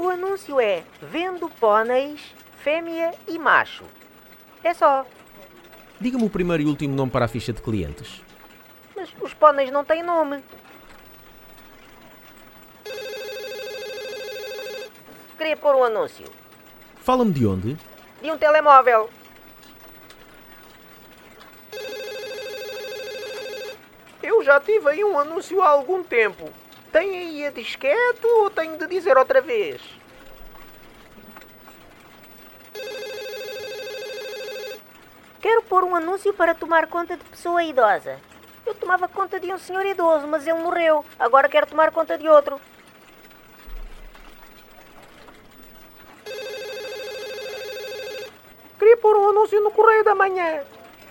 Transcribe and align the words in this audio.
O 0.00 0.08
anúncio 0.08 0.58
é 0.58 0.82
vendo 1.02 1.46
pôneis, 1.60 2.34
fêmea 2.64 3.12
e 3.28 3.38
macho. 3.38 3.84
É 4.64 4.72
só. 4.72 5.04
Diga-me 6.00 6.24
o 6.24 6.30
primeiro 6.30 6.62
e 6.62 6.66
último 6.66 6.94
nome 6.94 7.10
para 7.12 7.26
a 7.26 7.28
ficha 7.28 7.52
de 7.52 7.60
clientes. 7.60 8.22
Mas 8.96 9.10
os 9.20 9.34
pôneis 9.34 9.70
não 9.70 9.84
têm 9.84 10.02
nome. 10.02 10.42
Queria 15.36 15.54
pôr 15.58 15.74
um 15.74 15.84
anúncio. 15.84 16.24
Fala-me 17.02 17.32
de 17.32 17.46
onde? 17.46 17.76
De 18.22 18.30
um 18.30 18.38
telemóvel. 18.38 19.10
Eu 24.22 24.42
já 24.42 24.58
tive 24.60 24.88
aí 24.88 25.04
um 25.04 25.18
anúncio 25.18 25.60
há 25.60 25.68
algum 25.68 26.02
tempo. 26.02 26.50
Tem 26.90 27.18
aí 27.18 27.46
a 27.46 27.50
disquete 27.50 28.26
ou 28.26 28.48
tenho 28.48 28.78
de 28.78 28.86
dizer 28.86 29.18
outra 29.18 29.42
vez? 29.42 29.99
Quero 35.60 35.68
pôr 35.68 35.84
um 35.84 35.94
anúncio 35.94 36.32
para 36.32 36.54
tomar 36.54 36.86
conta 36.86 37.18
de 37.18 37.24
pessoa 37.24 37.62
idosa. 37.62 38.18
Eu 38.64 38.74
tomava 38.74 39.06
conta 39.06 39.38
de 39.38 39.52
um 39.52 39.58
senhor 39.58 39.84
idoso, 39.84 40.26
mas 40.26 40.46
ele 40.46 40.58
morreu. 40.58 41.04
Agora 41.18 41.50
quero 41.50 41.66
tomar 41.66 41.90
conta 41.90 42.16
de 42.16 42.26
outro. 42.26 42.58
Queria 48.78 48.96
pôr 48.96 49.16
um 49.18 49.28
anúncio 49.28 49.60
no 49.60 49.70
Correio 49.70 50.02
da 50.02 50.14
Manhã. 50.14 50.62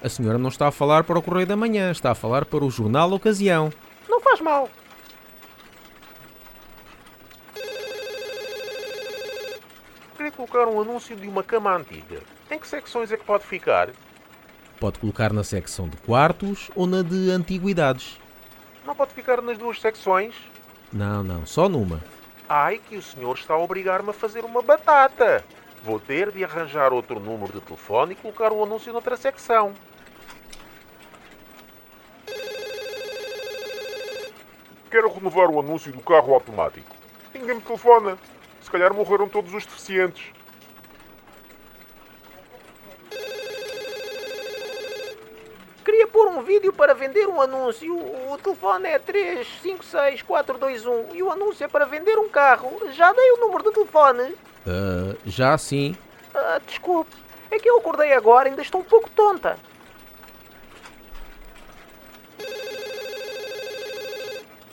A 0.00 0.08
senhora 0.08 0.38
não 0.38 0.48
está 0.48 0.68
a 0.68 0.72
falar 0.72 1.02
para 1.02 1.18
o 1.18 1.22
Correio 1.22 1.46
da 1.48 1.56
Manhã, 1.56 1.90
está 1.90 2.12
a 2.12 2.14
falar 2.14 2.44
para 2.44 2.64
o 2.64 2.70
Jornal 2.70 3.12
Ocasião. 3.12 3.72
Não 4.08 4.20
faz 4.20 4.40
mal. 4.40 4.70
Queria 10.16 10.30
colocar 10.30 10.68
um 10.68 10.80
anúncio 10.80 11.16
de 11.16 11.26
uma 11.26 11.42
cama 11.42 11.74
antiga. 11.74 12.20
Em 12.48 12.60
que 12.60 12.68
secções 12.68 13.10
é 13.10 13.16
que 13.16 13.24
pode 13.24 13.44
ficar? 13.44 13.90
Pode 14.78 14.98
colocar 14.98 15.32
na 15.32 15.42
secção 15.42 15.88
de 15.88 15.96
quartos 15.98 16.70
ou 16.74 16.86
na 16.86 17.02
de 17.02 17.30
antiguidades. 17.30 18.18
Não 18.84 18.94
pode 18.94 19.12
ficar 19.14 19.40
nas 19.40 19.56
duas 19.56 19.80
secções? 19.80 20.34
Não, 20.92 21.22
não, 21.22 21.46
só 21.46 21.68
numa. 21.68 22.02
Ai, 22.48 22.80
que 22.88 22.96
o 22.96 23.02
senhor 23.02 23.34
está 23.36 23.54
a 23.54 23.58
obrigar-me 23.58 24.10
a 24.10 24.12
fazer 24.12 24.44
uma 24.44 24.62
batata. 24.62 25.44
Vou 25.82 25.98
ter 25.98 26.30
de 26.30 26.44
arranjar 26.44 26.92
outro 26.92 27.18
número 27.18 27.52
de 27.52 27.60
telefone 27.60 28.12
e 28.12 28.16
colocar 28.16 28.52
o 28.52 28.62
anúncio 28.62 28.92
noutra 28.92 29.16
secção. 29.16 29.72
Quero 34.90 35.12
renovar 35.12 35.50
o 35.50 35.60
anúncio 35.60 35.92
do 35.92 36.00
carro 36.00 36.34
automático. 36.34 36.94
Ninguém 37.34 37.56
me 37.56 37.60
telefona. 37.60 38.16
Se 38.60 38.70
calhar 38.70 38.94
morreram 38.94 39.28
todos 39.28 39.52
os 39.52 39.66
deficientes. 39.66 40.32
Queria 45.84 46.06
pôr 46.06 46.25
um 46.36 46.42
vídeo 46.42 46.72
para 46.72 46.94
vender 46.94 47.26
um 47.26 47.40
anúncio. 47.40 47.96
O 48.30 48.38
telefone 48.38 48.88
é 48.88 48.98
356421 48.98 51.14
e 51.14 51.22
o 51.22 51.30
anúncio 51.30 51.64
é 51.64 51.68
para 51.68 51.86
vender 51.86 52.18
um 52.18 52.28
carro. 52.28 52.76
Já 52.92 53.12
dei 53.12 53.32
o 53.32 53.38
número 53.38 53.64
do 53.64 53.72
telefone. 53.72 54.34
Ah, 54.66 55.14
já 55.24 55.56
sim. 55.56 55.96
Ah, 56.34 56.60
desculpe, 56.66 57.16
é 57.50 57.58
que 57.58 57.68
eu 57.68 57.78
acordei 57.78 58.12
agora 58.12 58.48
e 58.48 58.50
ainda 58.50 58.62
estou 58.62 58.82
um 58.82 58.84
pouco 58.84 59.08
tonta. 59.10 59.56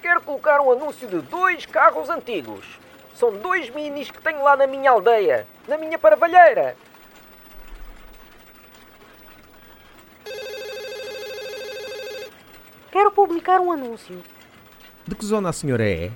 Quero 0.00 0.22
colocar 0.22 0.60
um 0.60 0.72
anúncio 0.72 1.06
de 1.06 1.20
dois 1.20 1.66
carros 1.66 2.08
antigos. 2.08 2.64
São 3.14 3.32
dois 3.32 3.68
minis 3.68 4.10
que 4.10 4.22
tenho 4.22 4.42
lá 4.42 4.56
na 4.56 4.66
minha 4.66 4.90
aldeia, 4.90 5.46
na 5.68 5.76
minha 5.76 5.98
paravalheira. 5.98 6.74
Quero 12.90 13.12
publicar 13.12 13.60
um 13.60 13.70
anúncio. 13.70 14.20
De 15.06 15.14
que 15.14 15.24
zona 15.24 15.50
a 15.50 15.52
senhora 15.52 15.88
é? 15.88 16.10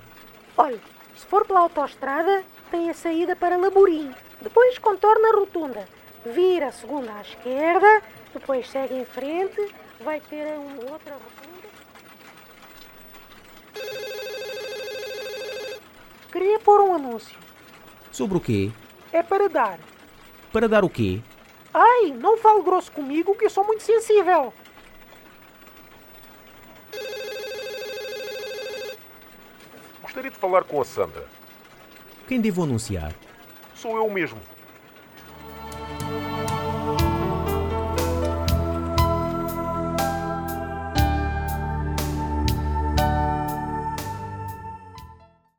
Olha, 0.57 0.79
se 1.15 1.25
for 1.25 1.45
pela 1.45 1.61
autoestrada, 1.61 2.43
tem 2.69 2.89
a 2.89 2.93
saída 2.93 3.35
para 3.35 3.55
Laborim. 3.55 4.13
Depois 4.41 4.77
contorna 4.77 5.29
a 5.29 5.39
rotunda. 5.39 5.87
Vira 6.25 6.67
a 6.67 6.71
segunda 6.71 7.13
à 7.13 7.21
esquerda, 7.21 8.01
depois 8.33 8.69
segue 8.69 8.95
em 8.95 9.05
frente, 9.05 9.73
vai 10.01 10.19
ter 10.19 10.57
uma 10.57 10.91
outra 10.91 11.13
rotunda. 11.13 11.55
Queria 16.31 16.59
pôr 16.59 16.81
um 16.81 16.93
anúncio. 16.93 17.37
Sobre 18.11 18.37
o 18.37 18.41
quê? 18.41 18.71
É 19.13 19.23
para 19.23 19.47
dar. 19.47 19.79
Para 20.51 20.67
dar 20.67 20.83
o 20.83 20.89
quê? 20.89 21.21
Ai, 21.73 22.11
não 22.11 22.37
fale 22.37 22.63
grosso 22.63 22.91
comigo 22.91 23.35
que 23.35 23.45
eu 23.45 23.49
sou 23.49 23.63
muito 23.63 23.83
sensível. 23.83 24.53
Gostaria 30.15 30.31
de 30.31 30.37
falar 30.37 30.63
com 30.63 30.79
a 30.79 30.85
Sandra. 30.85 31.25
Quem 32.25 32.39
devo 32.39 32.63
anunciar? 32.63 33.13
Sou 33.73 33.97
eu 33.97 34.09
mesmo. 34.09 34.39